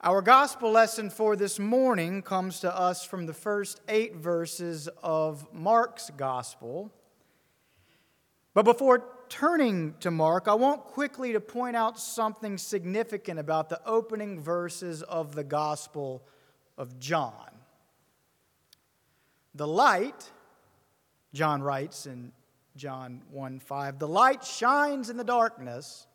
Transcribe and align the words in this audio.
Our 0.00 0.22
gospel 0.22 0.70
lesson 0.70 1.10
for 1.10 1.34
this 1.34 1.58
morning 1.58 2.22
comes 2.22 2.60
to 2.60 2.72
us 2.72 3.02
from 3.02 3.26
the 3.26 3.34
first 3.34 3.80
eight 3.88 4.14
verses 4.14 4.88
of 5.02 5.52
Mark's 5.52 6.10
gospel. 6.16 6.92
But 8.54 8.64
before 8.64 9.04
turning 9.28 9.96
to 9.98 10.12
Mark, 10.12 10.46
I 10.46 10.54
want 10.54 10.82
quickly 10.82 11.32
to 11.32 11.40
point 11.40 11.74
out 11.74 11.98
something 11.98 12.58
significant 12.58 13.40
about 13.40 13.70
the 13.70 13.80
opening 13.84 14.40
verses 14.40 15.02
of 15.02 15.34
the 15.34 15.42
gospel 15.42 16.22
of 16.76 17.00
John. 17.00 17.50
The 19.56 19.66
light, 19.66 20.30
John 21.34 21.60
writes 21.60 22.06
in 22.06 22.30
John 22.76 23.22
1 23.32 23.58
5, 23.58 23.98
the 23.98 24.06
light 24.06 24.44
shines 24.44 25.10
in 25.10 25.16
the 25.16 25.24
darkness 25.24 26.06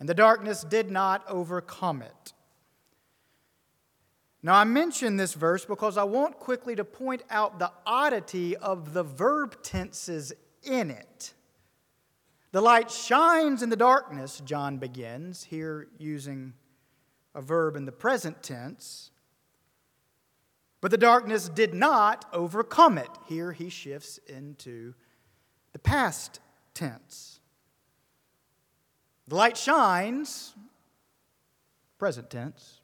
and 0.00 0.08
the 0.08 0.14
darkness 0.14 0.62
did 0.62 0.90
not 0.90 1.24
overcome 1.28 2.02
it. 2.02 2.32
Now, 4.42 4.54
I 4.54 4.64
mention 4.64 5.16
this 5.16 5.34
verse 5.34 5.64
because 5.64 5.96
I 5.96 6.04
want 6.04 6.38
quickly 6.38 6.76
to 6.76 6.84
point 6.84 7.22
out 7.28 7.58
the 7.58 7.72
oddity 7.84 8.56
of 8.56 8.94
the 8.94 9.02
verb 9.02 9.62
tenses 9.62 10.32
in 10.62 10.90
it. 10.90 11.34
The 12.52 12.60
light 12.60 12.90
shines 12.90 13.62
in 13.62 13.68
the 13.68 13.76
darkness, 13.76 14.40
John 14.44 14.78
begins, 14.78 15.44
here 15.44 15.88
using 15.98 16.54
a 17.34 17.42
verb 17.42 17.76
in 17.76 17.84
the 17.84 17.92
present 17.92 18.42
tense. 18.42 19.10
But 20.80 20.92
the 20.92 20.98
darkness 20.98 21.48
did 21.48 21.74
not 21.74 22.24
overcome 22.32 22.96
it. 22.96 23.10
Here 23.26 23.52
he 23.52 23.68
shifts 23.68 24.18
into 24.28 24.94
the 25.72 25.78
past 25.78 26.40
tense. 26.74 27.37
The 29.28 29.34
light 29.34 29.58
shines, 29.58 30.54
present 31.98 32.30
tense, 32.30 32.80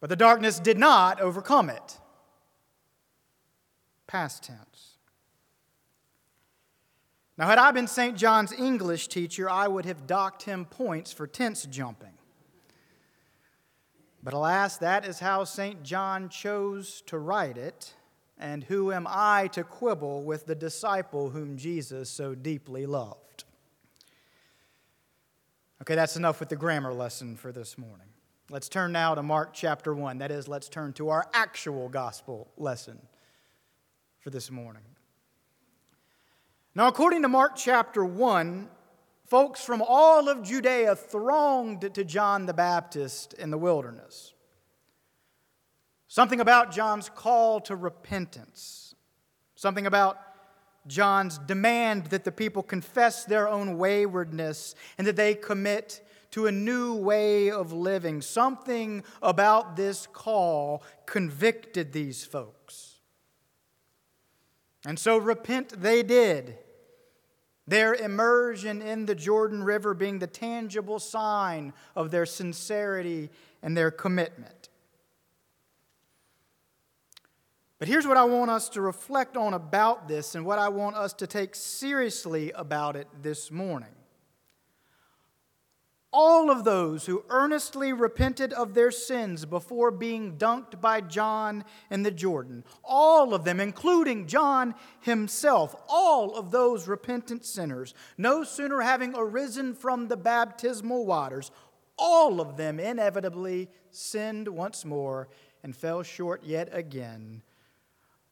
but 0.00 0.10
the 0.10 0.16
darkness 0.16 0.58
did 0.58 0.76
not 0.76 1.20
overcome 1.20 1.70
it, 1.70 1.98
past 4.08 4.42
tense. 4.42 4.96
Now, 7.36 7.46
had 7.46 7.58
I 7.58 7.70
been 7.70 7.86
St. 7.86 8.16
John's 8.16 8.52
English 8.52 9.06
teacher, 9.06 9.48
I 9.48 9.68
would 9.68 9.84
have 9.84 10.08
docked 10.08 10.42
him 10.42 10.64
points 10.64 11.12
for 11.12 11.28
tense 11.28 11.64
jumping. 11.66 12.14
But 14.20 14.34
alas, 14.34 14.78
that 14.78 15.06
is 15.06 15.20
how 15.20 15.44
St. 15.44 15.84
John 15.84 16.28
chose 16.28 17.04
to 17.06 17.18
write 17.18 17.56
it, 17.56 17.94
and 18.36 18.64
who 18.64 18.90
am 18.90 19.06
I 19.08 19.46
to 19.52 19.62
quibble 19.62 20.24
with 20.24 20.46
the 20.46 20.56
disciple 20.56 21.30
whom 21.30 21.56
Jesus 21.56 22.10
so 22.10 22.34
deeply 22.34 22.84
loved? 22.84 23.27
Okay, 25.88 25.94
that's 25.94 26.16
enough 26.16 26.38
with 26.38 26.50
the 26.50 26.56
grammar 26.56 26.92
lesson 26.92 27.34
for 27.34 27.50
this 27.50 27.78
morning. 27.78 28.08
Let's 28.50 28.68
turn 28.68 28.92
now 28.92 29.14
to 29.14 29.22
Mark 29.22 29.54
chapter 29.54 29.94
1. 29.94 30.18
That 30.18 30.30
is, 30.30 30.46
let's 30.46 30.68
turn 30.68 30.92
to 30.92 31.08
our 31.08 31.26
actual 31.32 31.88
gospel 31.88 32.52
lesson 32.58 32.98
for 34.18 34.28
this 34.28 34.50
morning. 34.50 34.82
Now, 36.74 36.88
according 36.88 37.22
to 37.22 37.28
Mark 37.28 37.56
chapter 37.56 38.04
1, 38.04 38.68
folks 39.24 39.64
from 39.64 39.80
all 39.80 40.28
of 40.28 40.42
Judea 40.42 40.94
thronged 40.94 41.94
to 41.94 42.04
John 42.04 42.44
the 42.44 42.52
Baptist 42.52 43.32
in 43.32 43.50
the 43.50 43.56
wilderness. 43.56 44.34
Something 46.06 46.40
about 46.40 46.70
John's 46.70 47.08
call 47.08 47.62
to 47.62 47.74
repentance, 47.74 48.94
something 49.54 49.86
about 49.86 50.27
John's 50.88 51.38
demand 51.38 52.06
that 52.06 52.24
the 52.24 52.32
people 52.32 52.62
confess 52.62 53.24
their 53.24 53.48
own 53.48 53.78
waywardness 53.78 54.74
and 54.96 55.06
that 55.06 55.16
they 55.16 55.34
commit 55.34 56.04
to 56.30 56.46
a 56.46 56.52
new 56.52 56.94
way 56.94 57.50
of 57.50 57.72
living. 57.72 58.20
Something 58.20 59.04
about 59.22 59.76
this 59.76 60.06
call 60.12 60.82
convicted 61.06 61.92
these 61.92 62.24
folks. 62.24 62.96
And 64.86 64.98
so 64.98 65.18
repent 65.18 65.80
they 65.80 66.02
did. 66.02 66.58
Their 67.66 67.94
immersion 67.94 68.80
in 68.80 69.04
the 69.04 69.14
Jordan 69.14 69.62
River 69.62 69.92
being 69.92 70.18
the 70.18 70.26
tangible 70.26 70.98
sign 70.98 71.74
of 71.94 72.10
their 72.10 72.24
sincerity 72.24 73.30
and 73.62 73.76
their 73.76 73.90
commitment. 73.90 74.70
But 77.78 77.86
here's 77.86 78.06
what 78.06 78.16
I 78.16 78.24
want 78.24 78.50
us 78.50 78.68
to 78.70 78.80
reflect 78.80 79.36
on 79.36 79.54
about 79.54 80.08
this 80.08 80.34
and 80.34 80.44
what 80.44 80.58
I 80.58 80.68
want 80.68 80.96
us 80.96 81.12
to 81.14 81.28
take 81.28 81.54
seriously 81.54 82.50
about 82.52 82.96
it 82.96 83.06
this 83.22 83.52
morning. 83.52 83.90
All 86.10 86.50
of 86.50 86.64
those 86.64 87.06
who 87.06 87.24
earnestly 87.28 87.92
repented 87.92 88.52
of 88.52 88.74
their 88.74 88.90
sins 88.90 89.44
before 89.44 89.92
being 89.92 90.38
dunked 90.38 90.80
by 90.80 91.02
John 91.02 91.64
in 91.90 92.02
the 92.02 92.10
Jordan, 92.10 92.64
all 92.82 93.34
of 93.34 93.44
them, 93.44 93.60
including 93.60 94.26
John 94.26 94.74
himself, 95.00 95.76
all 95.86 96.34
of 96.34 96.50
those 96.50 96.88
repentant 96.88 97.44
sinners, 97.44 97.94
no 98.16 98.42
sooner 98.42 98.80
having 98.80 99.14
arisen 99.14 99.74
from 99.74 100.08
the 100.08 100.16
baptismal 100.16 101.06
waters, 101.06 101.52
all 101.96 102.40
of 102.40 102.56
them 102.56 102.80
inevitably 102.80 103.68
sinned 103.90 104.48
once 104.48 104.84
more 104.84 105.28
and 105.62 105.76
fell 105.76 106.02
short 106.02 106.42
yet 106.42 106.70
again 106.72 107.42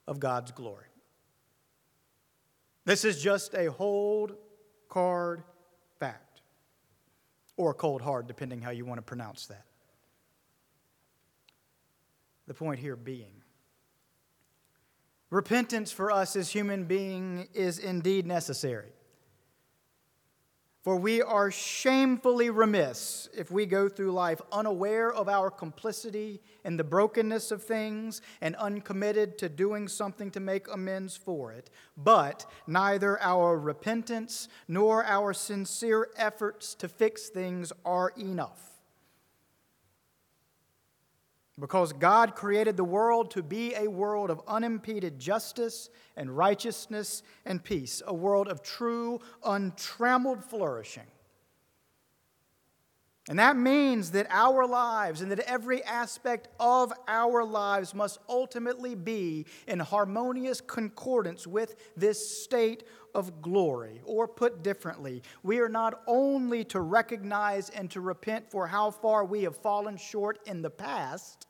of 0.07 0.21
God's 0.21 0.53
glory. 0.53 0.87
This 2.85 3.05
is 3.05 3.21
just 3.21 3.55
a 3.55 3.71
hold 3.71 4.37
card 4.89 5.43
fact, 5.99 6.41
or 7.57 7.75
cold 7.75 8.01
hard, 8.01 8.27
depending 8.27 8.63
how 8.63 8.71
you 8.71 8.85
want 8.85 8.99
to 8.99 9.03
pronounce 9.03 9.47
that. 9.47 9.65
The 12.47 12.55
point 12.55 12.79
here 12.79 12.97
being 12.97 13.43
repentance 15.31 15.91
for 15.91 16.13
us 16.13 16.37
as 16.37 16.51
human 16.51 16.85
beings 16.85 17.49
is 17.53 17.79
indeed 17.79 18.27
necessary. 18.27 18.93
For 20.87 20.95
we 20.95 21.21
are 21.21 21.51
shamefully 21.51 22.49
remiss 22.49 23.29
if 23.37 23.51
we 23.51 23.67
go 23.67 23.89
through 23.89 24.13
life 24.13 24.41
unaware 24.53 25.13
of 25.13 25.29
our 25.29 25.51
complicity 25.51 26.41
in 26.65 26.77
the 26.77 26.85
brokenness 26.85 27.51
of 27.51 27.65
things 27.65 28.23
and 28.41 28.55
uncommitted 28.55 29.37
to 29.39 29.49
doing 29.49 29.89
something 29.89 30.31
to 30.31 30.39
make 30.39 30.73
amends 30.73 31.17
for 31.17 31.51
it. 31.51 31.71
But 31.97 32.47
neither 32.69 33.21
our 33.21 33.59
repentance 33.59 34.47
nor 34.69 35.05
our 35.05 35.35
sincere 35.35 36.11
efforts 36.17 36.73
to 36.77 36.87
fix 36.87 37.31
things 37.31 37.73
are 37.85 38.13
enough. 38.17 38.76
Because 41.59 41.93
God 41.95 42.35
created 42.35 42.77
the 42.77 42.85
world 42.85 43.31
to 43.31 43.43
be 43.43 43.75
a 43.75 43.89
world 43.89 44.29
of 44.31 44.43
unimpeded 44.47 45.19
justice 45.19 45.89
and 46.17 46.37
righteousness 46.37 47.23
and 47.47 47.65
peace, 47.65 48.03
a 48.07 48.15
world 48.15 48.49
of 48.49 48.63
true, 48.63 49.21
untrammeled 49.43 50.45
flourishing. 50.45 51.07
And 53.29 53.41
that 53.41 53.57
means 53.57 54.13
that 54.13 54.29
our 54.31 54.67
lives 54.67 55.21
and 55.21 55.33
that 55.33 55.41
every 55.41 55.83
aspect 55.83 56.47
of 56.61 56.93
our 57.09 57.45
lives 57.45 57.93
must 57.93 58.19
ultimately 58.29 58.95
be 58.95 59.47
in 59.67 59.81
harmonious 59.81 60.61
concordance 60.61 61.45
with 61.45 61.75
this 61.97 62.43
state 62.43 62.85
of 63.17 63.43
glory. 63.43 64.01
Or 64.05 64.29
put 64.29 64.63
differently, 64.63 65.23
we 65.43 65.59
are 65.59 65.69
not 65.69 66.03
only 66.07 66.63
to 66.67 66.81
recognize 66.81 67.69
and 67.71 67.91
to 67.91 68.01
repent 68.01 68.49
for 68.49 68.69
how 68.69 68.93
far 68.93 69.25
we 69.25 69.43
have 69.43 69.57
fallen 69.57 69.97
short 69.97 70.39
in 70.47 70.63
the 70.63 70.71
past, 70.71 71.49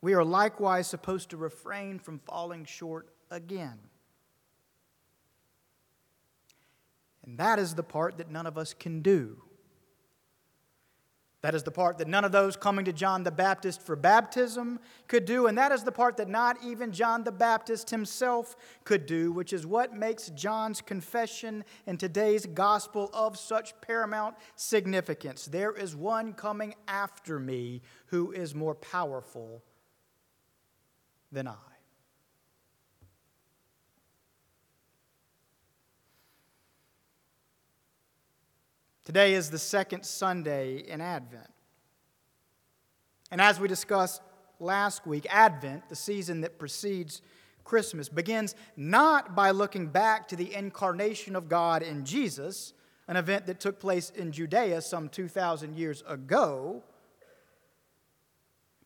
we 0.00 0.14
are 0.14 0.24
likewise 0.24 0.86
supposed 0.86 1.28
to 1.30 1.36
refrain 1.36 1.98
from 1.98 2.18
falling 2.20 2.64
short 2.64 3.08
again. 3.30 3.78
And 7.28 7.36
that 7.36 7.58
is 7.58 7.74
the 7.74 7.82
part 7.82 8.16
that 8.16 8.30
none 8.30 8.46
of 8.46 8.56
us 8.56 8.72
can 8.72 9.02
do. 9.02 9.36
That 11.42 11.54
is 11.54 11.62
the 11.62 11.70
part 11.70 11.98
that 11.98 12.08
none 12.08 12.24
of 12.24 12.32
those 12.32 12.56
coming 12.56 12.86
to 12.86 12.92
John 12.92 13.22
the 13.22 13.30
Baptist 13.30 13.82
for 13.82 13.94
baptism 13.96 14.80
could 15.08 15.26
do, 15.26 15.46
and 15.46 15.56
that 15.58 15.70
is 15.70 15.84
the 15.84 15.92
part 15.92 16.16
that 16.16 16.28
not 16.28 16.56
even 16.64 16.90
John 16.90 17.24
the 17.24 17.30
Baptist 17.30 17.90
himself 17.90 18.56
could 18.82 19.04
do, 19.04 19.30
which 19.30 19.52
is 19.52 19.66
what 19.66 19.94
makes 19.94 20.30
John's 20.30 20.80
confession 20.80 21.64
in 21.86 21.98
today's 21.98 22.46
gospel 22.46 23.10
of 23.12 23.38
such 23.38 23.78
paramount 23.82 24.34
significance. 24.56 25.44
There 25.44 25.72
is 25.72 25.94
one 25.94 26.32
coming 26.32 26.74
after 26.88 27.38
me 27.38 27.82
who 28.06 28.32
is 28.32 28.54
more 28.54 28.74
powerful 28.74 29.62
than 31.30 31.46
I. 31.46 31.77
Today 39.08 39.32
is 39.32 39.48
the 39.48 39.58
second 39.58 40.04
Sunday 40.04 40.84
in 40.86 41.00
Advent. 41.00 41.48
And 43.30 43.40
as 43.40 43.58
we 43.58 43.66
discussed 43.66 44.20
last 44.60 45.06
week, 45.06 45.26
Advent, 45.30 45.88
the 45.88 45.96
season 45.96 46.42
that 46.42 46.58
precedes 46.58 47.22
Christmas, 47.64 48.10
begins 48.10 48.54
not 48.76 49.34
by 49.34 49.50
looking 49.50 49.86
back 49.86 50.28
to 50.28 50.36
the 50.36 50.54
incarnation 50.54 51.36
of 51.36 51.48
God 51.48 51.82
in 51.82 52.04
Jesus, 52.04 52.74
an 53.08 53.16
event 53.16 53.46
that 53.46 53.60
took 53.60 53.80
place 53.80 54.10
in 54.10 54.30
Judea 54.30 54.82
some 54.82 55.08
2,000 55.08 55.74
years 55.74 56.04
ago. 56.06 56.82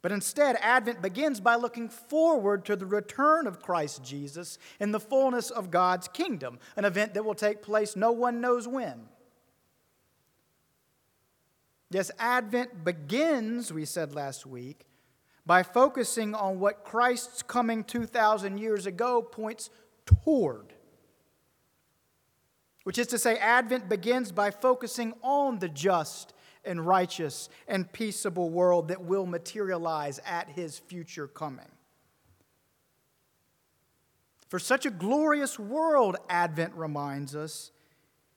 But 0.02 0.12
instead, 0.12 0.56
Advent 0.60 1.02
begins 1.02 1.40
by 1.40 1.56
looking 1.56 1.88
forward 1.88 2.64
to 2.66 2.76
the 2.76 2.86
return 2.86 3.48
of 3.48 3.60
Christ 3.60 4.04
Jesus 4.04 4.60
in 4.78 4.92
the 4.92 5.00
fullness 5.00 5.50
of 5.50 5.72
God's 5.72 6.06
kingdom, 6.06 6.60
an 6.76 6.84
event 6.84 7.12
that 7.14 7.24
will 7.24 7.34
take 7.34 7.60
place 7.60 7.96
no 7.96 8.12
one 8.12 8.40
knows 8.40 8.68
when. 8.68 9.08
Yes, 11.92 12.10
Advent 12.18 12.84
begins, 12.84 13.70
we 13.70 13.84
said 13.84 14.14
last 14.14 14.46
week, 14.46 14.86
by 15.44 15.62
focusing 15.62 16.34
on 16.34 16.58
what 16.58 16.84
Christ's 16.84 17.42
coming 17.42 17.84
2,000 17.84 18.56
years 18.56 18.86
ago 18.86 19.20
points 19.20 19.68
toward. 20.06 20.72
Which 22.84 22.96
is 22.96 23.08
to 23.08 23.18
say, 23.18 23.36
Advent 23.36 23.90
begins 23.90 24.32
by 24.32 24.50
focusing 24.50 25.12
on 25.22 25.58
the 25.58 25.68
just 25.68 26.32
and 26.64 26.86
righteous 26.86 27.50
and 27.68 27.92
peaceable 27.92 28.48
world 28.48 28.88
that 28.88 29.04
will 29.04 29.26
materialize 29.26 30.18
at 30.24 30.48
his 30.48 30.78
future 30.78 31.28
coming. 31.28 31.70
For 34.48 34.58
such 34.58 34.86
a 34.86 34.90
glorious 34.90 35.58
world, 35.58 36.16
Advent 36.30 36.74
reminds 36.74 37.36
us, 37.36 37.70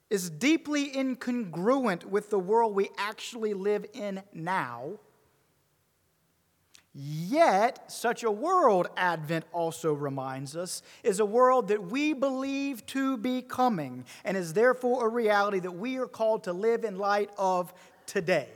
is 0.09 0.29
deeply 0.29 0.91
incongruent 0.91 2.05
with 2.05 2.29
the 2.29 2.39
world 2.39 2.75
we 2.75 2.89
actually 2.97 3.53
live 3.53 3.85
in 3.93 4.21
now. 4.33 4.99
Yet, 6.97 7.91
such 7.91 8.23
a 8.23 8.31
world, 8.31 8.87
Advent 8.95 9.43
also 9.51 9.91
reminds 9.91 10.55
us, 10.55 10.81
is 11.03 11.19
a 11.19 11.25
world 11.25 11.67
that 11.67 11.91
we 11.91 12.13
believe 12.13 12.85
to 12.87 13.17
be 13.17 13.41
coming 13.41 14.05
and 14.23 14.37
is 14.37 14.53
therefore 14.53 15.05
a 15.05 15.09
reality 15.09 15.59
that 15.59 15.71
we 15.71 15.97
are 15.97 16.07
called 16.07 16.45
to 16.45 16.53
live 16.53 16.85
in 16.85 16.97
light 16.97 17.31
of 17.37 17.73
today. 18.05 18.47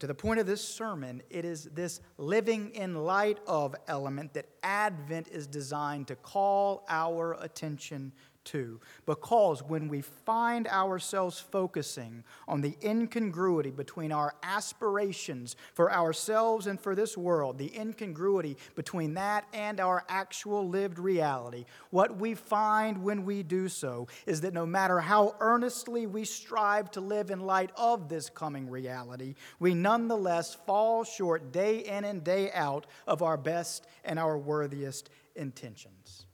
To 0.00 0.06
the 0.06 0.14
point 0.14 0.40
of 0.40 0.46
this 0.46 0.66
sermon, 0.66 1.22
it 1.28 1.44
is 1.44 1.64
this 1.64 2.00
living 2.16 2.70
in 2.70 3.04
light 3.04 3.38
of 3.46 3.74
element 3.86 4.32
that 4.32 4.46
Advent 4.62 5.28
is 5.28 5.46
designed 5.46 6.08
to 6.08 6.16
call 6.16 6.86
our 6.88 7.36
attention 7.40 8.12
Because 9.06 9.62
when 9.62 9.88
we 9.88 10.00
find 10.00 10.66
ourselves 10.68 11.40
focusing 11.40 12.24
on 12.48 12.60
the 12.60 12.76
incongruity 12.84 13.70
between 13.70 14.12
our 14.12 14.34
aspirations 14.42 15.56
for 15.74 15.92
ourselves 15.92 16.66
and 16.66 16.80
for 16.80 16.94
this 16.94 17.16
world, 17.16 17.58
the 17.58 17.76
incongruity 17.76 18.56
between 18.74 19.14
that 19.14 19.44
and 19.52 19.80
our 19.80 20.04
actual 20.08 20.68
lived 20.68 20.98
reality, 20.98 21.64
what 21.90 22.16
we 22.16 22.34
find 22.34 23.02
when 23.02 23.24
we 23.24 23.42
do 23.42 23.68
so 23.68 24.08
is 24.26 24.40
that 24.40 24.54
no 24.54 24.66
matter 24.66 25.00
how 25.00 25.34
earnestly 25.40 26.06
we 26.06 26.24
strive 26.24 26.90
to 26.90 27.00
live 27.00 27.30
in 27.30 27.40
light 27.40 27.70
of 27.76 28.08
this 28.08 28.30
coming 28.30 28.68
reality, 28.68 29.34
we 29.58 29.74
nonetheless 29.74 30.54
fall 30.54 31.04
short 31.04 31.52
day 31.52 31.78
in 31.78 32.04
and 32.04 32.24
day 32.24 32.50
out 32.52 32.86
of 33.06 33.22
our 33.22 33.36
best 33.36 33.86
and 34.04 34.18
our 34.18 34.38
worthiest 34.38 35.10
intentions. 35.36 36.26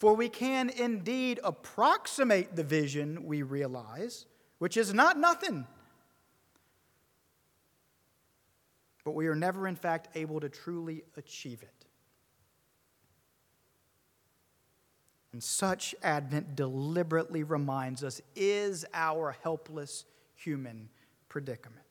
For 0.00 0.14
we 0.14 0.30
can 0.30 0.70
indeed 0.70 1.40
approximate 1.44 2.56
the 2.56 2.64
vision 2.64 3.26
we 3.26 3.42
realize, 3.42 4.24
which 4.58 4.78
is 4.78 4.94
not 4.94 5.18
nothing. 5.18 5.66
But 9.04 9.10
we 9.10 9.26
are 9.26 9.34
never, 9.34 9.68
in 9.68 9.76
fact, 9.76 10.08
able 10.14 10.40
to 10.40 10.48
truly 10.48 11.02
achieve 11.18 11.62
it. 11.62 11.84
And 15.32 15.42
such 15.42 15.94
Advent 16.02 16.56
deliberately 16.56 17.42
reminds 17.42 18.02
us 18.02 18.22
is 18.34 18.86
our 18.94 19.36
helpless 19.42 20.06
human 20.34 20.88
predicament. 21.28 21.84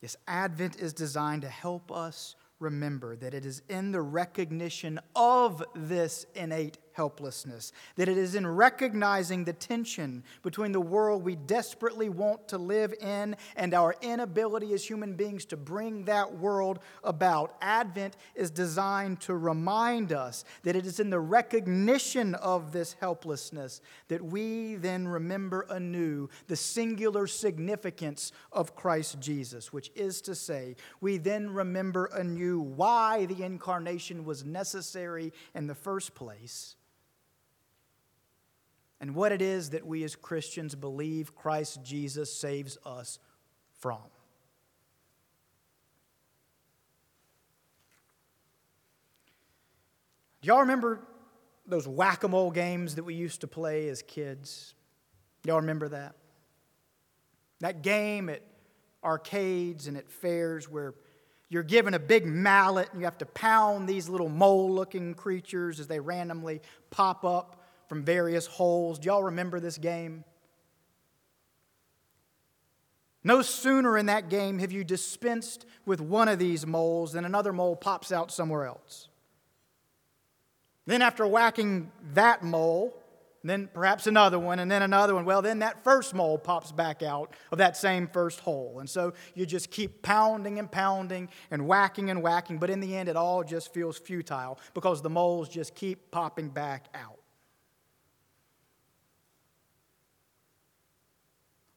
Yes, 0.00 0.16
Advent 0.26 0.80
is 0.80 0.92
designed 0.92 1.42
to 1.42 1.48
help 1.48 1.92
us 1.92 2.34
remember 2.58 3.16
that 3.16 3.34
it 3.34 3.44
is 3.46 3.62
in 3.68 3.92
the 3.92 4.00
recognition 4.00 4.98
of 5.14 5.62
this 5.74 6.26
innate 6.34 6.78
helplessness, 6.98 7.70
that 7.94 8.08
it 8.08 8.18
is 8.18 8.34
in 8.34 8.44
recognizing 8.44 9.44
the 9.44 9.52
tension 9.52 10.24
between 10.42 10.72
the 10.72 10.80
world 10.80 11.22
we 11.22 11.36
desperately 11.36 12.08
want 12.08 12.48
to 12.48 12.58
live 12.58 12.92
in 13.00 13.36
and 13.54 13.72
our 13.72 13.94
inability 14.02 14.72
as 14.72 14.84
human 14.84 15.14
beings 15.14 15.44
to 15.44 15.56
bring 15.56 16.04
that 16.06 16.34
world 16.38 16.80
about. 17.04 17.54
Advent 17.60 18.16
is 18.34 18.50
designed 18.50 19.20
to 19.20 19.36
remind 19.36 20.12
us 20.12 20.44
that 20.64 20.74
it 20.74 20.84
is 20.84 20.98
in 20.98 21.08
the 21.08 21.20
recognition 21.20 22.34
of 22.34 22.72
this 22.72 22.96
helplessness 22.98 23.80
that 24.08 24.24
we 24.24 24.74
then 24.74 25.06
remember 25.06 25.66
anew 25.70 26.28
the 26.48 26.56
singular 26.56 27.28
significance 27.28 28.32
of 28.50 28.74
Christ 28.74 29.20
Jesus, 29.20 29.72
which 29.72 29.92
is 29.94 30.20
to 30.22 30.34
say, 30.34 30.74
we 31.00 31.16
then 31.16 31.48
remember 31.50 32.06
anew 32.06 32.58
why 32.58 33.26
the 33.26 33.44
incarnation 33.44 34.24
was 34.24 34.44
necessary 34.44 35.32
in 35.54 35.68
the 35.68 35.76
first 35.76 36.16
place 36.16 36.74
and 39.00 39.14
what 39.14 39.32
it 39.32 39.40
is 39.40 39.70
that 39.70 39.86
we 39.86 40.02
as 40.04 40.16
Christians 40.16 40.74
believe 40.74 41.34
Christ 41.34 41.82
Jesus 41.84 42.32
saves 42.32 42.76
us 42.84 43.18
from. 43.78 44.00
Do 50.40 50.48
y'all 50.48 50.60
remember 50.60 51.00
those 51.66 51.86
whack 51.86 52.24
a 52.24 52.28
mole 52.28 52.50
games 52.50 52.94
that 52.94 53.04
we 53.04 53.14
used 53.14 53.40
to 53.42 53.46
play 53.46 53.88
as 53.88 54.02
kids? 54.02 54.74
Y'all 55.44 55.60
remember 55.60 55.88
that? 55.88 56.14
That 57.60 57.82
game 57.82 58.28
at 58.28 58.42
arcades 59.04 59.86
and 59.86 59.96
at 59.96 60.10
fairs 60.10 60.68
where 60.68 60.94
you're 61.48 61.62
given 61.62 61.94
a 61.94 61.98
big 61.98 62.26
mallet 62.26 62.88
and 62.92 63.00
you 63.00 63.04
have 63.04 63.18
to 63.18 63.26
pound 63.26 63.88
these 63.88 64.08
little 64.08 64.28
mole 64.28 64.70
looking 64.70 65.14
creatures 65.14 65.80
as 65.80 65.86
they 65.86 65.98
randomly 65.98 66.60
pop 66.90 67.24
up 67.24 67.57
from 67.88 68.04
various 68.04 68.46
holes. 68.46 68.98
Do 68.98 69.06
y'all 69.06 69.24
remember 69.24 69.60
this 69.60 69.78
game? 69.78 70.24
No 73.24 73.42
sooner 73.42 73.98
in 73.98 74.06
that 74.06 74.28
game 74.28 74.58
have 74.60 74.72
you 74.72 74.84
dispensed 74.84 75.66
with 75.84 76.00
one 76.00 76.28
of 76.28 76.38
these 76.38 76.66
moles 76.66 77.12
than 77.12 77.24
another 77.24 77.52
mole 77.52 77.76
pops 77.76 78.12
out 78.12 78.30
somewhere 78.30 78.64
else. 78.64 79.08
Then, 80.86 81.02
after 81.02 81.26
whacking 81.26 81.92
that 82.14 82.42
mole, 82.42 82.94
then 83.44 83.68
perhaps 83.72 84.06
another 84.06 84.38
one, 84.38 84.58
and 84.58 84.70
then 84.70 84.82
another 84.82 85.14
one. 85.14 85.24
Well, 85.24 85.42
then 85.42 85.58
that 85.58 85.84
first 85.84 86.14
mole 86.14 86.38
pops 86.38 86.72
back 86.72 87.02
out 87.02 87.34
of 87.52 87.58
that 87.58 87.76
same 87.76 88.08
first 88.08 88.40
hole. 88.40 88.78
And 88.80 88.88
so 88.88 89.12
you 89.34 89.46
just 89.46 89.70
keep 89.70 90.02
pounding 90.02 90.58
and 90.58 90.70
pounding 90.70 91.28
and 91.50 91.66
whacking 91.66 92.10
and 92.10 92.22
whacking, 92.22 92.58
but 92.58 92.70
in 92.70 92.80
the 92.80 92.96
end, 92.96 93.08
it 93.08 93.16
all 93.16 93.44
just 93.44 93.72
feels 93.74 93.98
futile 93.98 94.58
because 94.74 95.02
the 95.02 95.10
moles 95.10 95.48
just 95.48 95.74
keep 95.74 96.10
popping 96.10 96.48
back 96.48 96.86
out. 96.94 97.17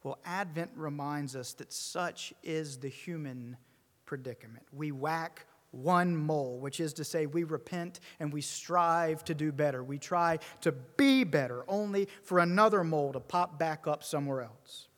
Well, 0.02 0.18
Advent 0.24 0.70
reminds 0.74 1.36
us 1.36 1.52
that 1.54 1.72
such 1.72 2.32
is 2.42 2.78
the 2.78 2.88
human 2.88 3.56
predicament. 4.04 4.66
We 4.72 4.90
whack 4.90 5.46
one 5.70 6.16
mole, 6.16 6.58
which 6.58 6.80
is 6.80 6.92
to 6.94 7.04
say, 7.04 7.26
we 7.26 7.44
repent 7.44 8.00
and 8.20 8.32
we 8.32 8.40
strive 8.40 9.24
to 9.24 9.34
do 9.34 9.52
better. 9.52 9.82
We 9.82 9.98
try 9.98 10.38
to 10.60 10.72
be 10.72 11.24
better, 11.24 11.64
only 11.68 12.08
for 12.22 12.40
another 12.40 12.84
mole 12.84 13.12
to 13.12 13.20
pop 13.20 13.58
back 13.58 13.86
up 13.86 14.04
somewhere 14.04 14.42
else. 14.42 14.88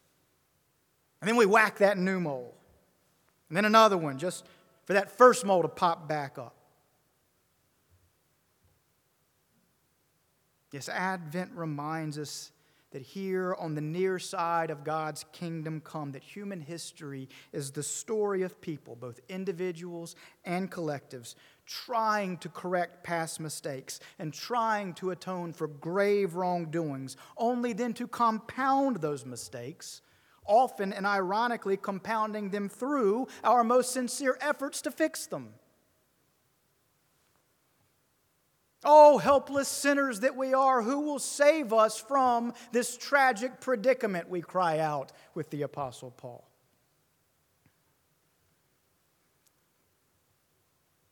And 1.21 1.29
then 1.29 1.37
we 1.37 1.47
whack 1.47 1.79
that 1.79 1.97
new 1.97 2.19
mole. 2.19 2.55
And 3.49 3.57
then 3.57 3.65
another 3.65 3.97
one, 3.97 4.19
just 4.19 4.45
for 4.85 4.95
that 4.95 5.17
first 5.17 5.45
mole 5.45 5.63
to 5.63 5.69
pop 5.69 6.09
back 6.09 6.39
up. 6.39 6.57
Yes, 10.73 10.89
Advent 10.89 11.53
reminds 11.55 12.19
us 12.19 12.51
that 12.95 13.03
here 13.03 13.57
on 13.59 13.75
the 13.75 13.81
near 13.81 14.21
side 14.21 14.71
of 14.71 14.85
God's 14.85 15.25
kingdom 15.33 15.81
come, 15.81 16.13
that 16.13 16.23
human 16.23 16.61
history 16.61 17.29
is 17.53 17.73
the 17.73 17.83
story 17.83 18.43
of 18.43 18.61
people, 18.61 18.95
both 18.95 19.19
individuals 19.29 20.15
and 20.45 20.71
collectives, 20.71 21.35
trying 21.67 22.39
to 22.39 22.49
correct 22.49 23.03
past 23.03 23.41
mistakes 23.41 23.99
and 24.21 24.33
trying 24.33 24.95
to 24.95 25.11
atone 25.11 25.53
for 25.53 25.67
grave 25.67 26.37
wrongdoings, 26.37 27.17
only 27.37 27.73
then 27.73 27.95
to 27.95 28.07
compound 28.07 28.99
those 28.99 29.27
mistakes, 29.27 30.01
often 30.47 30.93
and 30.93 31.05
ironically 31.05 31.77
compounding 31.77 32.51
them 32.51 32.69
through 32.69 33.27
our 33.43 33.65
most 33.65 33.91
sincere 33.91 34.39
efforts 34.41 34.81
to 34.83 34.93
fix 34.93 35.27
them. 35.27 35.55
Oh, 38.85 39.19
helpless 39.19 39.69
sinners 39.69 40.21
that 40.21 40.37
we 40.37 40.53
are, 40.53 40.83
who 40.83 41.01
will 41.01 41.19
save 41.19 41.73
us 41.73 41.99
from 41.99 42.53
this 42.73 42.97
tragic 42.97 43.61
predicament? 43.61 44.29
We 44.29 44.43
cry 44.43 44.79
out 44.79 45.13
with 45.35 45.51
the 45.51 45.63
Apostle 45.63 46.11
Paul. 46.11 46.47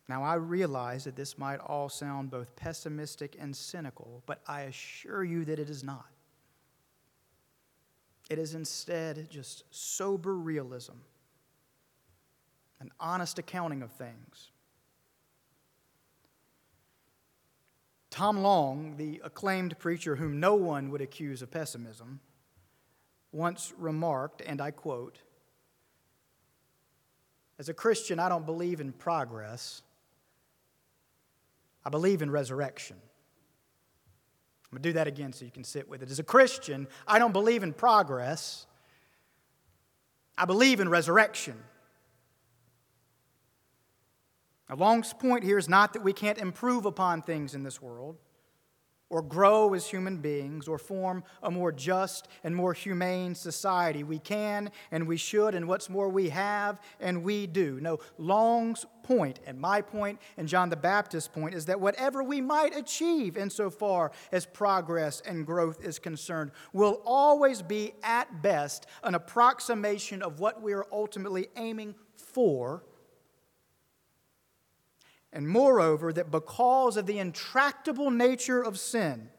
Now, 0.09 0.23
I 0.23 0.35
realize 0.35 1.05
that 1.05 1.17
this 1.17 1.39
might 1.39 1.59
all 1.61 1.89
sound 1.89 2.31
both 2.31 2.55
pessimistic 2.55 3.35
and 3.41 3.57
cynical, 3.57 4.23
but 4.27 4.43
I 4.47 4.63
assure 4.63 5.25
you 5.25 5.47
that 5.47 5.59
it 5.59 5.71
is 5.71 5.83
not. 5.83 6.05
It 8.29 8.39
is 8.39 8.55
instead 8.55 9.29
just 9.31 9.65
sober 9.71 10.37
realism, 10.37 10.97
an 12.81 12.91
honest 13.01 13.39
accounting 13.39 13.83
of 13.83 13.91
things. 13.93 14.52
Tom 18.13 18.43
Long, 18.43 18.99
the 18.99 19.23
acclaimed 19.25 19.79
preacher 19.79 20.17
whom 20.17 20.39
no 20.39 20.55
one 20.55 20.91
would 20.91 21.01
accuse 21.01 21.41
of 21.41 21.51
pessimism, 21.51 22.21
once 23.33 23.73
remarked, 23.79 24.43
and 24.45 24.61
I 24.61 24.71
quote, 24.71 25.19
As 27.59 27.71
a 27.71 27.75
Christian, 27.75 28.19
I 28.19 28.29
don't 28.29 28.45
believe 28.45 28.83
in 28.83 28.93
progress, 28.93 29.81
I 31.87 31.89
believe 31.89 32.21
in 32.21 32.31
resurrection. 32.31 32.97
I'm 34.67 34.77
going 34.77 34.83
to 34.83 34.89
do 34.91 34.93
that 34.93 35.07
again 35.07 35.33
so 35.33 35.47
you 35.47 35.51
can 35.51 35.65
sit 35.65 35.89
with 35.89 36.03
it. 36.03 36.11
As 36.11 36.19
a 36.19 36.23
Christian, 36.23 36.89
I 37.07 37.19
don't 37.19 37.33
believe 37.33 37.63
in 37.63 37.73
progress, 37.73 38.67
I 40.37 40.45
believe 40.45 40.81
in 40.81 40.89
resurrection. 40.91 41.57
Now, 44.62 44.62
Long's 44.77 45.13
point 45.13 45.45
here 45.45 45.59
is 45.59 45.69
not 45.69 45.93
that 45.93 46.03
we 46.03 46.13
can't 46.13 46.39
improve 46.39 46.87
upon 46.87 47.23
things 47.23 47.55
in 47.55 47.63
this 47.63 47.81
world, 47.81 48.17
or 49.11 49.21
grow 49.21 49.75
as 49.75 49.87
human 49.87 50.17
beings, 50.17 50.67
or 50.67 50.79
form 50.79 51.23
a 51.43 51.51
more 51.51 51.71
just 51.71 52.29
and 52.45 52.57
more 52.57 52.73
humane 52.73 53.35
society. 53.35 54.03
We 54.03 54.19
can 54.19 54.71
and 54.91 55.07
we 55.07 55.19
should, 55.19 55.55
and 55.55 55.69
what's 55.69 55.91
more, 55.91 56.09
we 56.09 56.31
have 56.31 56.81
and 56.99 57.23
we 57.23 57.47
do. 57.47 57.79
No, 57.83 57.99
Long's 58.17 58.87
point, 59.03 59.41
and 59.45 59.61
my 59.61 59.83
point, 59.83 60.19
and 60.39 60.49
John 60.49 60.71
the 60.71 60.77
Baptist's 60.77 61.29
point, 61.29 61.55
is 61.55 61.67
that 61.67 61.79
whatever 61.79 62.23
we 62.23 62.41
might 62.41 62.75
achieve 62.75 63.37
insofar 63.37 64.13
as 64.33 64.47
progress 64.47 65.21
and 65.27 65.45
growth 65.45 65.85
is 65.85 65.99
concerned 65.99 66.51
will 66.73 67.03
always 67.05 67.61
be, 67.61 67.93
at 68.03 68.41
best, 68.41 68.87
an 69.03 69.15
approximation 69.15 70.23
of 70.23 70.41
what 70.41 70.63
we 70.63 70.73
are 70.73 70.87
ultimately 70.91 71.49
aiming 71.57 71.95
for 72.17 72.83
and 75.33 75.49
moreover, 75.49 76.13
that 76.13 76.31
because 76.31 76.97
of 76.97 77.07
the 77.07 77.19
intractable 77.19 78.11
nature 78.11 78.63
of 78.63 78.79
sin, 78.79 79.31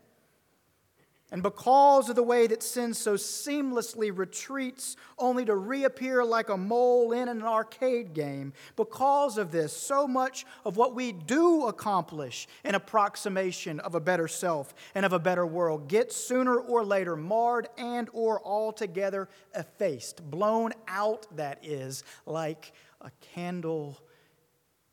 and 1.31 1.41
because 1.41 2.09
of 2.09 2.15
the 2.15 2.21
way 2.21 2.45
that 2.45 2.61
sin 2.61 2.93
so 2.93 3.15
seamlessly 3.15 4.15
retreats 4.15 4.95
only 5.17 5.43
to 5.45 5.55
reappear 5.55 6.23
like 6.23 6.49
a 6.49 6.57
mole 6.57 7.11
in 7.11 7.27
an 7.27 7.41
arcade 7.41 8.13
game, 8.13 8.53
because 8.75 9.39
of 9.39 9.51
this, 9.51 9.75
so 9.75 10.07
much 10.07 10.45
of 10.63 10.77
what 10.77 10.93
we 10.93 11.11
do 11.11 11.65
accomplish 11.65 12.47
in 12.63 12.75
approximation 12.75 13.79
of 13.79 13.95
a 13.95 13.99
better 13.99 14.27
self 14.27 14.75
and 14.93 15.07
of 15.07 15.13
a 15.13 15.17
better 15.17 15.43
world 15.43 15.87
gets 15.87 16.15
sooner 16.15 16.55
or 16.55 16.85
later 16.85 17.15
marred 17.15 17.67
and 17.79 18.09
or 18.13 18.39
altogether 18.45 19.27
effaced, 19.55 20.21
blown 20.29 20.71
out, 20.87 21.25
that 21.35 21.57
is, 21.63 22.03
like 22.27 22.73
a 23.01 23.09
candle 23.33 23.99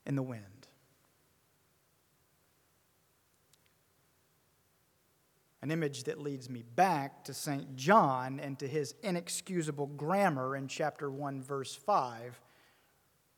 in 0.06 0.16
the 0.16 0.22
wind. 0.22 0.59
An 5.62 5.70
image 5.70 6.04
that 6.04 6.20
leads 6.20 6.48
me 6.48 6.62
back 6.74 7.24
to 7.24 7.34
St. 7.34 7.76
John 7.76 8.40
and 8.40 8.58
to 8.60 8.66
his 8.66 8.94
inexcusable 9.02 9.88
grammar 9.88 10.56
in 10.56 10.68
chapter 10.68 11.10
1, 11.10 11.42
verse 11.42 11.74
5 11.74 12.40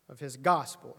of 0.08 0.20
his 0.20 0.36
gospel. 0.36 0.96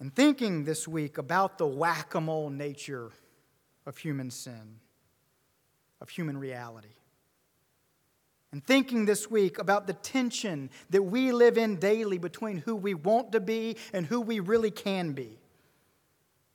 And 0.00 0.14
thinking 0.14 0.64
this 0.64 0.88
week 0.88 1.16
about 1.18 1.56
the 1.56 1.66
whack 1.66 2.14
a 2.16 2.20
mole 2.20 2.50
nature 2.50 3.12
of 3.86 3.96
human 3.96 4.30
sin, 4.30 4.80
of 6.00 6.08
human 6.08 6.36
reality. 6.36 6.88
And 8.50 8.64
thinking 8.64 9.04
this 9.04 9.30
week 9.30 9.58
about 9.58 9.86
the 9.86 9.92
tension 9.92 10.70
that 10.90 11.02
we 11.02 11.30
live 11.30 11.58
in 11.58 11.76
daily 11.76 12.18
between 12.18 12.58
who 12.58 12.74
we 12.74 12.94
want 12.94 13.32
to 13.32 13.40
be 13.40 13.76
and 13.92 14.04
who 14.04 14.20
we 14.20 14.40
really 14.40 14.70
can 14.70 15.12
be 15.12 15.38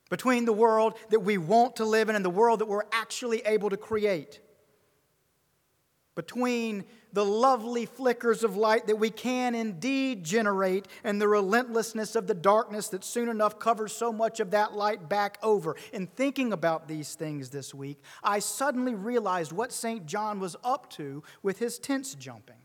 between 0.09 0.45
the 0.45 0.53
world 0.53 0.95
that 1.09 1.21
we 1.21 1.37
want 1.37 1.77
to 1.77 1.85
live 1.85 2.09
in 2.09 2.15
and 2.15 2.25
the 2.25 2.29
world 2.29 2.59
that 2.59 2.67
we're 2.67 2.83
actually 2.91 3.41
able 3.45 3.69
to 3.69 3.77
create. 3.77 4.39
Between 6.15 6.83
the 7.13 7.23
lovely 7.23 7.85
flickers 7.85 8.43
of 8.43 8.57
light 8.57 8.87
that 8.87 8.97
we 8.97 9.09
can 9.09 9.55
indeed 9.55 10.23
generate 10.23 10.87
and 11.03 11.21
the 11.21 11.27
relentlessness 11.27 12.15
of 12.15 12.27
the 12.27 12.33
darkness 12.33 12.89
that 12.89 13.03
soon 13.03 13.29
enough 13.29 13.57
covers 13.57 13.93
so 13.93 14.11
much 14.11 14.39
of 14.39 14.51
that 14.51 14.73
light 14.73 15.07
back 15.07 15.37
over. 15.41 15.75
In 15.93 16.07
thinking 16.07 16.51
about 16.51 16.87
these 16.87 17.15
things 17.15 17.49
this 17.49 17.73
week, 17.73 18.01
I 18.21 18.39
suddenly 18.39 18.95
realized 18.95 19.51
what 19.51 19.71
St. 19.71 20.05
John 20.05 20.39
was 20.39 20.55
up 20.63 20.89
to 20.91 21.23
with 21.41 21.59
his 21.59 21.79
tense 21.79 22.15
jumping. 22.15 22.55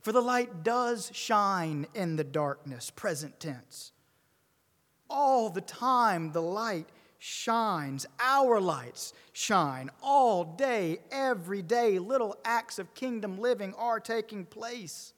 For 0.00 0.12
the 0.12 0.22
light 0.22 0.62
does 0.62 1.10
shine 1.14 1.86
in 1.94 2.16
the 2.16 2.24
darkness, 2.24 2.90
present 2.90 3.40
tense 3.40 3.93
all 5.08 5.50
the 5.50 5.60
time 5.60 6.32
the 6.32 6.42
light 6.42 6.88
shines. 7.18 8.04
Our 8.20 8.60
lights 8.60 9.14
shine 9.32 9.90
all 10.02 10.44
day, 10.44 10.98
every 11.10 11.62
day. 11.62 11.98
Little 11.98 12.36
acts 12.44 12.78
of 12.78 12.94
kingdom 12.94 13.38
living 13.38 13.72
are 13.74 13.98
taking 13.98 14.44
place. 14.44 15.14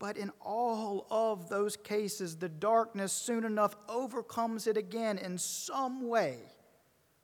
But 0.00 0.16
in 0.16 0.32
all 0.40 1.06
of 1.10 1.48
those 1.48 1.76
cases, 1.76 2.36
the 2.36 2.48
darkness 2.48 3.12
soon 3.12 3.44
enough 3.44 3.76
overcomes 3.88 4.66
it 4.66 4.76
again 4.76 5.18
in 5.18 5.38
some 5.38 6.08
way, 6.08 6.38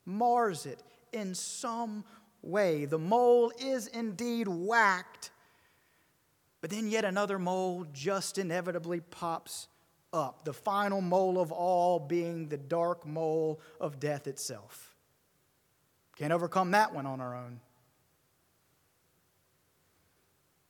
mars 0.05 0.67
it 0.67 0.83
in 1.13 1.35
some 1.35 2.05
way. 2.43 2.85
The 2.85 2.99
mole 2.99 3.51
is 3.59 3.87
indeed 3.89 4.47
whacked, 4.47 5.31
but 6.61 6.71
then 6.71 6.89
yet 6.89 7.05
another 7.05 7.39
mole 7.39 7.87
just 7.93 8.37
inevitably 8.37 9.01
pops 9.01 9.69
up, 10.17 10.45
the 10.45 10.53
final 10.53 11.01
mole 11.01 11.39
of 11.39 11.53
all 11.53 12.01
being 12.01 12.49
the 12.49 12.57
dark 12.57 13.07
mole 13.07 13.61
of 13.81 14.01
death 14.01 14.27
itself. 14.27 14.97
Can't 16.17 16.33
overcome 16.33 16.73
that 16.73 16.95
one 16.95 17.07
on 17.07 17.21
our 17.21 17.37
own. 17.37 17.61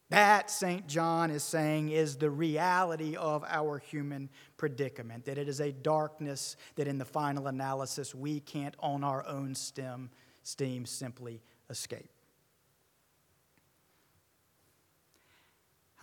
That, 0.09 0.51
St. 0.51 0.87
John 0.87 1.31
is 1.31 1.43
saying, 1.43 1.89
is 1.91 2.17
the 2.17 2.31
reality 2.31 3.17
of 3.17 3.45
our 3.49 3.79
human 3.79 4.29
predicament. 4.57 5.25
That 5.25 5.37
it 5.37 5.49
is 5.49 5.61
a 5.61 5.73
darkness 5.73 6.57
that, 6.77 6.87
in 6.87 6.99
the 6.99 7.05
final 7.05 7.49
analysis, 7.49 8.15
we 8.15 8.41
can't, 8.41 8.77
on 8.79 9.03
our 9.03 9.27
own 9.27 9.55
stem, 9.55 10.11
steam, 10.43 10.87
simply 10.87 11.43
escape. 11.71 12.09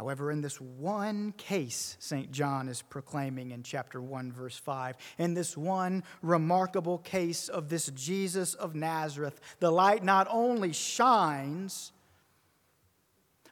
However, 0.03 0.31
in 0.31 0.41
this 0.41 0.59
one 0.59 1.31
case, 1.37 1.95
St. 1.97 2.29
John 2.29 2.67
is 2.67 2.81
proclaiming 2.81 3.51
in 3.51 3.63
chapter 3.63 4.01
1, 4.01 4.33
verse 4.33 4.57
5, 4.57 4.97
in 5.17 5.33
this 5.33 5.55
one 5.55 6.03
remarkable 6.21 6.97
case 6.97 7.47
of 7.47 7.69
this 7.69 7.85
Jesus 7.95 8.53
of 8.53 8.75
Nazareth, 8.75 9.39
the 9.61 9.71
light 9.71 10.03
not 10.03 10.27
only 10.29 10.73
shines, 10.73 11.93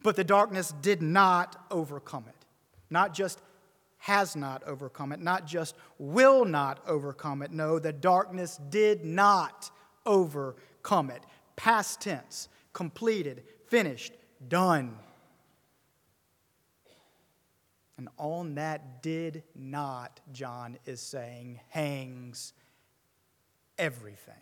but 0.03 0.17
the 0.17 0.25
darkness 0.25 0.73
did 0.81 1.01
not 1.01 1.55
overcome 1.71 2.25
it. 2.27 2.45
Not 2.89 3.13
just 3.13 3.41
has 3.99 4.35
not 4.35 4.61
overcome 4.65 5.13
it, 5.13 5.21
not 5.21 5.47
just 5.47 5.73
will 5.99 6.43
not 6.43 6.83
overcome 6.85 7.43
it. 7.43 7.51
No, 7.51 7.79
the 7.79 7.93
darkness 7.93 8.59
did 8.69 9.05
not 9.05 9.71
overcome 10.05 11.11
it. 11.11 11.23
Past 11.55 12.01
tense, 12.01 12.49
completed, 12.73 13.43
finished, 13.67 14.11
done. 14.49 14.97
And 18.01 18.09
on 18.17 18.55
that 18.55 19.03
did 19.03 19.43
not, 19.53 20.21
John 20.31 20.79
is 20.87 20.99
saying, 20.99 21.59
hangs 21.69 22.53
everything. 23.77 24.33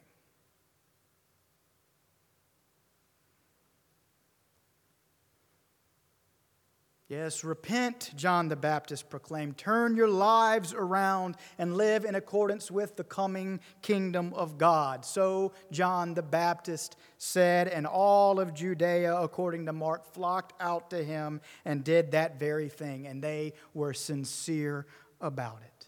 Yes, 7.09 7.43
repent, 7.43 8.11
John 8.15 8.49
the 8.49 8.55
Baptist 8.55 9.09
proclaimed. 9.09 9.57
Turn 9.57 9.95
your 9.95 10.07
lives 10.07 10.75
around 10.75 11.37
and 11.57 11.75
live 11.75 12.05
in 12.05 12.13
accordance 12.13 12.69
with 12.69 12.97
the 12.97 13.03
coming 13.03 13.61
kingdom 13.81 14.31
of 14.35 14.59
God. 14.59 15.03
So 15.03 15.53
John 15.71 16.13
the 16.13 16.21
Baptist 16.21 16.97
said, 17.17 17.67
and 17.67 17.87
all 17.87 18.39
of 18.39 18.53
Judea, 18.53 19.15
according 19.15 19.65
to 19.65 19.73
Mark, 19.73 20.05
flocked 20.13 20.53
out 20.61 20.91
to 20.91 21.03
him 21.03 21.41
and 21.65 21.83
did 21.83 22.11
that 22.11 22.39
very 22.39 22.69
thing, 22.69 23.07
and 23.07 23.23
they 23.23 23.53
were 23.73 23.93
sincere 23.93 24.85
about 25.19 25.61
it. 25.65 25.87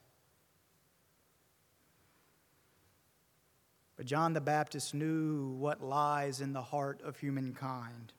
But 3.96 4.08
John 4.08 4.34
the 4.34 4.42
Baptist 4.42 4.96
knew 4.96 5.52
what 5.52 5.84
lies 5.84 6.42
in 6.42 6.54
the 6.54 6.64
heart 6.64 7.00
of 7.04 7.20
humankind. 7.20 8.12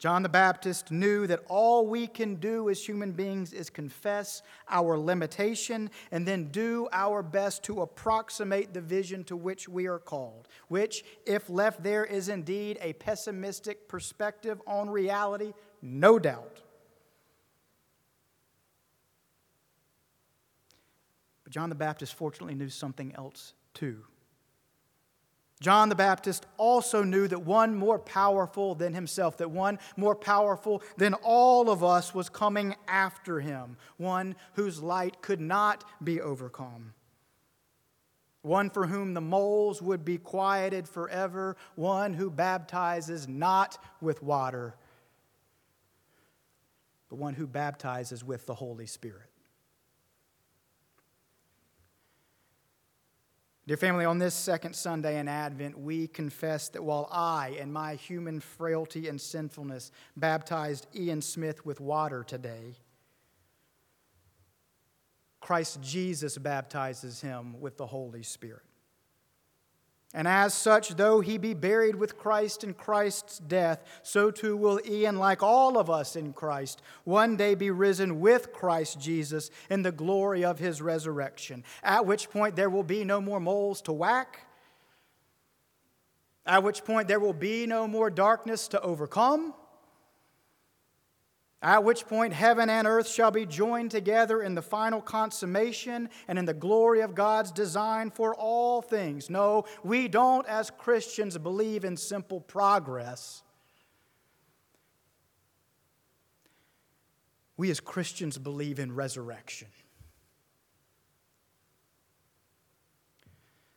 John 0.00 0.22
the 0.22 0.30
Baptist 0.30 0.90
knew 0.90 1.26
that 1.26 1.44
all 1.46 1.86
we 1.86 2.06
can 2.06 2.36
do 2.36 2.70
as 2.70 2.82
human 2.82 3.12
beings 3.12 3.52
is 3.52 3.68
confess 3.68 4.40
our 4.66 4.96
limitation 4.98 5.90
and 6.10 6.26
then 6.26 6.46
do 6.46 6.88
our 6.90 7.22
best 7.22 7.62
to 7.64 7.82
approximate 7.82 8.72
the 8.72 8.80
vision 8.80 9.24
to 9.24 9.36
which 9.36 9.68
we 9.68 9.86
are 9.88 9.98
called, 9.98 10.48
which, 10.68 11.04
if 11.26 11.50
left 11.50 11.82
there, 11.82 12.06
is 12.06 12.30
indeed 12.30 12.78
a 12.80 12.94
pessimistic 12.94 13.88
perspective 13.88 14.62
on 14.66 14.88
reality, 14.88 15.52
no 15.82 16.18
doubt. 16.18 16.62
But 21.44 21.52
John 21.52 21.68
the 21.68 21.74
Baptist 21.74 22.14
fortunately 22.14 22.54
knew 22.54 22.70
something 22.70 23.14
else 23.16 23.52
too. 23.74 24.04
John 25.60 25.90
the 25.90 25.94
Baptist 25.94 26.46
also 26.56 27.02
knew 27.02 27.28
that 27.28 27.42
one 27.42 27.74
more 27.74 27.98
powerful 27.98 28.74
than 28.74 28.94
himself, 28.94 29.36
that 29.36 29.50
one 29.50 29.78
more 29.96 30.14
powerful 30.16 30.82
than 30.96 31.12
all 31.14 31.68
of 31.68 31.84
us 31.84 32.14
was 32.14 32.30
coming 32.30 32.74
after 32.88 33.40
him, 33.40 33.76
one 33.98 34.36
whose 34.54 34.82
light 34.82 35.20
could 35.20 35.40
not 35.40 35.84
be 36.02 36.18
overcome, 36.20 36.94
one 38.40 38.70
for 38.70 38.86
whom 38.86 39.12
the 39.12 39.20
moles 39.20 39.82
would 39.82 40.02
be 40.02 40.16
quieted 40.16 40.88
forever, 40.88 41.58
one 41.74 42.14
who 42.14 42.30
baptizes 42.30 43.28
not 43.28 43.76
with 44.00 44.22
water, 44.22 44.74
but 47.10 47.16
one 47.16 47.34
who 47.34 47.46
baptizes 47.46 48.24
with 48.24 48.46
the 48.46 48.54
Holy 48.54 48.86
Spirit. 48.86 49.29
Dear 53.70 53.76
family, 53.76 54.04
on 54.04 54.18
this 54.18 54.34
second 54.34 54.74
Sunday 54.74 55.20
in 55.20 55.28
Advent, 55.28 55.78
we 55.78 56.08
confess 56.08 56.68
that 56.70 56.82
while 56.82 57.08
I, 57.12 57.50
in 57.50 57.72
my 57.72 57.94
human 57.94 58.40
frailty 58.40 59.06
and 59.06 59.20
sinfulness, 59.20 59.92
baptized 60.16 60.88
Ian 60.92 61.22
Smith 61.22 61.64
with 61.64 61.78
water 61.78 62.24
today, 62.24 62.74
Christ 65.38 65.80
Jesus 65.82 66.36
baptizes 66.36 67.20
him 67.20 67.60
with 67.60 67.76
the 67.76 67.86
Holy 67.86 68.24
Spirit. 68.24 68.64
And 70.12 70.26
as 70.26 70.54
such, 70.54 70.96
though 70.96 71.20
he 71.20 71.38
be 71.38 71.54
buried 71.54 71.94
with 71.94 72.18
Christ 72.18 72.64
in 72.64 72.74
Christ's 72.74 73.38
death, 73.38 73.84
so 74.02 74.32
too 74.32 74.56
will 74.56 74.80
Ian, 74.84 75.18
like 75.20 75.40
all 75.40 75.78
of 75.78 75.88
us 75.88 76.16
in 76.16 76.32
Christ, 76.32 76.82
one 77.04 77.36
day 77.36 77.54
be 77.54 77.70
risen 77.70 78.18
with 78.18 78.52
Christ 78.52 78.98
Jesus 78.98 79.50
in 79.68 79.82
the 79.82 79.92
glory 79.92 80.44
of 80.44 80.58
his 80.58 80.82
resurrection, 80.82 81.62
at 81.84 82.06
which 82.06 82.28
point 82.28 82.56
there 82.56 82.70
will 82.70 82.82
be 82.82 83.04
no 83.04 83.20
more 83.20 83.38
moles 83.38 83.80
to 83.82 83.92
whack, 83.92 84.46
at 86.44 86.64
which 86.64 86.84
point 86.84 87.06
there 87.06 87.20
will 87.20 87.32
be 87.32 87.64
no 87.66 87.86
more 87.86 88.10
darkness 88.10 88.66
to 88.68 88.80
overcome 88.82 89.54
at 91.62 91.84
which 91.84 92.06
point 92.06 92.32
heaven 92.32 92.70
and 92.70 92.86
earth 92.86 93.06
shall 93.08 93.30
be 93.30 93.44
joined 93.44 93.90
together 93.90 94.42
in 94.42 94.54
the 94.54 94.62
final 94.62 95.00
consummation 95.00 96.08
and 96.26 96.38
in 96.38 96.46
the 96.46 96.54
glory 96.54 97.00
of 97.00 97.14
God's 97.14 97.52
design 97.52 98.10
for 98.10 98.34
all 98.34 98.80
things. 98.80 99.28
No, 99.28 99.64
we 99.84 100.08
don't, 100.08 100.46
as 100.46 100.70
Christians, 100.70 101.36
believe 101.36 101.84
in 101.84 101.96
simple 101.98 102.40
progress. 102.40 103.42
We, 107.58 107.70
as 107.70 107.78
Christians, 107.78 108.38
believe 108.38 108.78
in 108.78 108.94
resurrection. 108.94 109.68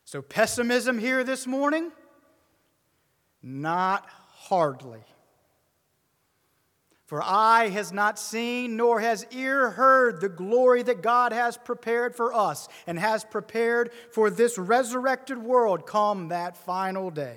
So, 0.06 0.22
pessimism 0.22 0.98
here 0.98 1.22
this 1.22 1.46
morning? 1.46 1.92
Not 3.42 4.08
hardly. 4.08 5.02
For 7.14 7.22
eye 7.22 7.68
has 7.68 7.92
not 7.92 8.18
seen, 8.18 8.76
nor 8.76 8.98
has 8.98 9.24
ear 9.30 9.70
heard 9.70 10.20
the 10.20 10.28
glory 10.28 10.82
that 10.82 11.00
God 11.00 11.32
has 11.32 11.56
prepared 11.56 12.16
for 12.16 12.34
us 12.34 12.68
and 12.88 12.98
has 12.98 13.24
prepared 13.24 13.92
for 14.10 14.30
this 14.30 14.58
resurrected 14.58 15.38
world 15.38 15.86
come 15.86 16.30
that 16.30 16.56
final 16.56 17.12
day. 17.12 17.36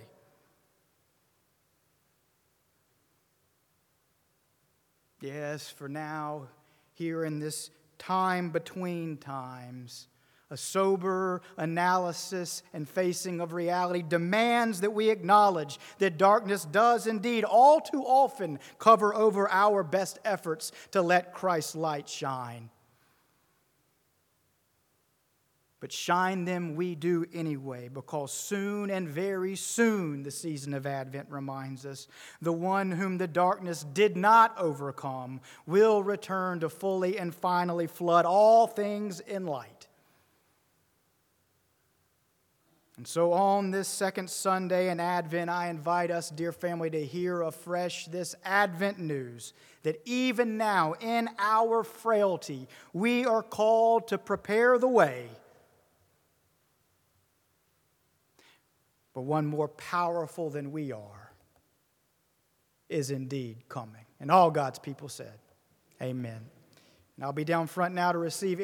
Yes, 5.22 5.70
for 5.70 5.88
now, 5.88 6.48
here 6.96 7.24
in 7.24 7.38
this 7.38 7.70
time 8.00 8.50
between 8.50 9.18
times, 9.18 10.08
a 10.50 10.58
sober 10.58 11.42
analysis 11.58 12.64
and 12.74 12.88
facing 12.88 13.42
of 13.42 13.54
reality 13.54 14.02
demands 14.08 14.82
that 14.82 14.94
we 14.94 15.10
acknowledge 15.10 15.80
that 16.00 16.18
darkness 16.18 16.64
does 16.66 17.06
indeed 17.06 17.44
all 17.44 17.82
too 17.82 18.04
often 18.04 18.60
cover 18.80 19.14
over 19.14 19.50
our 19.52 19.84
best 19.84 20.20
efforts 20.24 20.72
to 20.92 21.02
let 21.02 21.34
Christ's 21.34 21.76
light 21.76 22.08
shine. 22.08 22.70
But 25.80 25.92
shine 25.92 26.46
them 26.46 26.76
we 26.76 26.96
do 26.96 27.26
anyway, 27.32 27.88
because 27.88 28.34
soon 28.34 28.90
and 28.90 29.08
very 29.08 29.56
soon, 29.56 30.24
the 30.24 30.32
season 30.32 30.74
of 30.74 30.88
Advent 30.88 31.28
reminds 31.30 31.86
us, 31.86 32.08
the 32.42 32.52
one 32.52 32.92
whom 32.92 33.20
the 33.20 33.28
darkness 33.28 33.84
did 33.94 34.18
not 34.18 34.58
overcome 34.58 35.40
will 35.68 36.02
return 36.02 36.62
to 36.62 36.70
fully 36.70 37.20
and 37.20 37.34
finally 37.34 37.86
flood 37.86 38.26
all 38.26 38.66
things 38.66 39.20
in 39.20 39.46
light. 39.46 39.77
And 42.98 43.08
so, 43.08 43.32
on 43.32 43.70
this 43.70 43.88
second 43.88 44.30
Sunday 44.30 44.90
in 44.90 45.00
Advent, 45.00 45.52
I 45.52 45.70
invite 45.70 46.10
us, 46.10 46.32
dear 46.32 46.52
family, 46.52 46.90
to 46.90 47.06
hear 47.06 47.44
afresh 47.44 48.08
this 48.08 48.36
Advent 48.44 48.98
news 48.98 49.54
that 49.84 50.02
even 50.06 50.58
now, 50.58 50.96
in 51.00 51.30
our 51.38 51.84
frailty, 51.84 52.68
we 52.94 53.24
are 53.26 53.44
called 53.44 54.08
to 54.08 54.18
prepare 54.18 54.80
the 54.80 54.88
way 54.88 55.30
But 59.18 59.24
one 59.24 59.48
more 59.48 59.68
powerful 59.68 60.52
than 60.52 60.72
we 60.72 60.92
are 60.92 61.32
is 62.88 63.10
indeed 63.10 63.68
coming. 63.68 64.06
And 64.20 64.30
all 64.30 64.52
God's 64.52 64.78
people 64.78 65.10
said, 65.10 65.40
Amen. 66.00 66.40
And 67.16 67.26
I'll 67.26 67.34
be 67.34 67.44
down 67.44 67.66
front 67.66 67.96
now 67.96 68.12
to 68.12 68.20
receive. 68.20 68.56